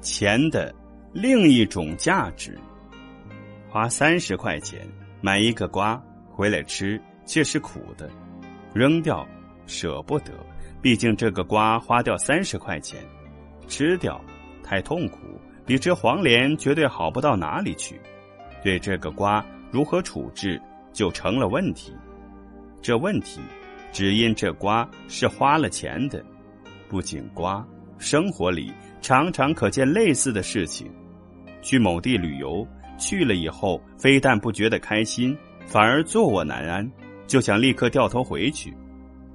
[0.00, 0.74] 钱的
[1.12, 2.58] 另一种价值。
[3.68, 4.86] 花三十块钱
[5.20, 8.10] 买一个瓜回来吃，却是苦的，
[8.74, 9.26] 扔掉
[9.66, 10.32] 舍不得。
[10.82, 12.98] 毕竟这个瓜花掉三十块钱，
[13.68, 14.20] 吃掉
[14.64, 15.18] 太痛苦，
[15.66, 18.00] 比吃黄连绝对好不到哪里去。
[18.64, 20.60] 对这个瓜如何处置，
[20.92, 21.94] 就成了问题。
[22.82, 23.40] 这问题
[23.92, 26.24] 只因这瓜是花了钱的。
[26.88, 27.64] 不仅瓜，
[28.00, 30.90] 生活里常常可见类似的事情。
[31.62, 32.66] 去某地旅游，
[32.98, 35.36] 去了以后非但不觉得开心，
[35.66, 36.90] 反而坐卧难安，
[37.26, 38.74] 就想立刻掉头回去。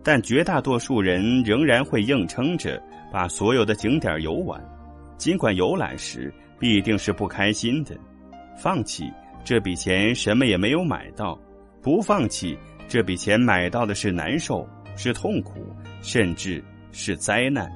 [0.04, 4.60] 但绝大多数人仍然会硬撑着把所有的景点游完，
[5.18, 7.96] 尽管游览时必定是不开心的。
[8.58, 9.12] 放弃
[9.44, 11.40] 这笔钱什么也没有买到，
[11.82, 15.54] 不放弃这笔钱买到的是难受，是痛苦，
[16.02, 17.72] 甚至是灾难。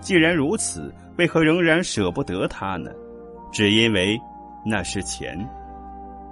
[0.00, 2.90] 既然如此，为何仍然舍不得它呢？
[3.52, 4.18] 只因为
[4.64, 5.38] 那是钱。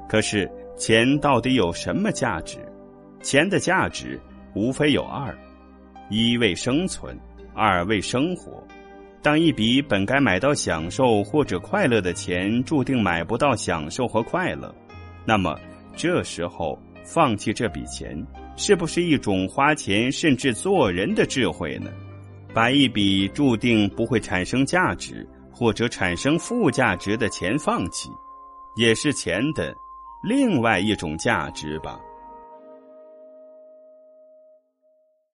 [0.09, 2.59] 可是钱到底有什么价值？
[3.23, 4.21] 钱的价值。
[4.57, 5.37] 无非有二：
[6.11, 7.19] 一为生存，
[7.55, 8.63] 二为生活。
[9.21, 14.73] 当一笔本该买到享受或者快乐的钱，注定买不到享受和快乐，
[15.27, 15.59] 那么
[15.97, 18.17] 这时候放弃这笔钱，
[18.57, 21.91] 是不是一种花钱甚至做人的智慧呢？
[22.55, 28.09] 把一笔注定不会产生价值或者产生负价值的钱放弃，
[28.77, 29.77] 也是钱的
[30.23, 31.99] 另外一种价值吧。